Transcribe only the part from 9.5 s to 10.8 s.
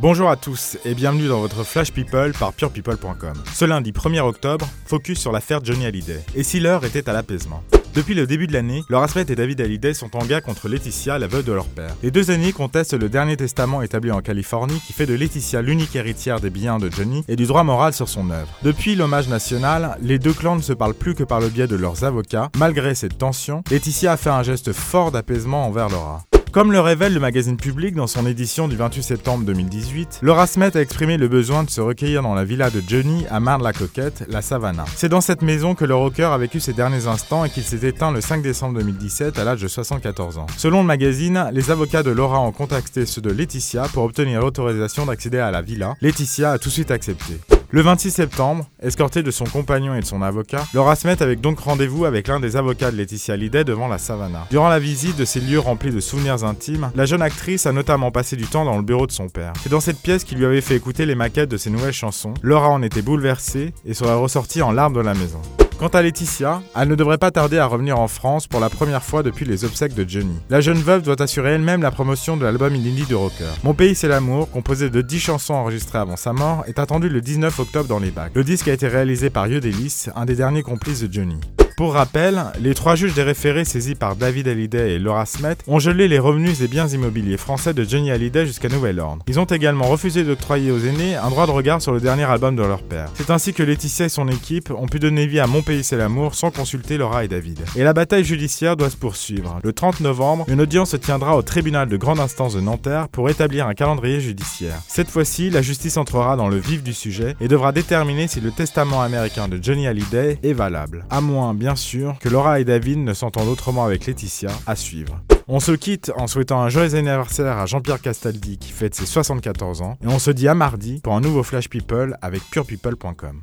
Hallyday sont en guerre contre